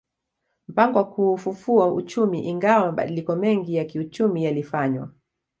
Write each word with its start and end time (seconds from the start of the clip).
Mpango 0.67 0.97
wa 0.97 1.07
kuufufua 1.09 1.93
uchumi 1.93 2.45
Ingawa 2.49 2.85
mabadiliko 2.85 3.35
mengi 3.35 3.75
ya 3.75 3.85
kiuchumi 3.85 4.43
yalifanywa 4.43 5.09